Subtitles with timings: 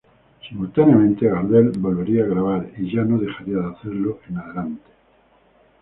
[0.49, 4.81] Simultáneamente Gardel volvería a grabar y ya no dejaría de hacerlo en adelante.